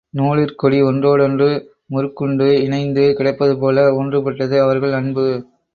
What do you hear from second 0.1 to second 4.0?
நூழிற்கொடி ஒன்றோடொன்று முறுக்குண்டு இணைந்து கிடப்பதுபோல